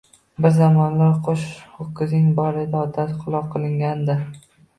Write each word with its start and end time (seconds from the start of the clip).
Bir 0.43 0.53
zamonlar 0.53 1.11
qo‘sh 1.27 1.43
ho‘kizing 1.73 2.33
bor 2.41 2.57
deb 2.61 2.75
otasi 2.81 3.19
kuloq 3.27 3.47
qilingan-da. 3.53 4.19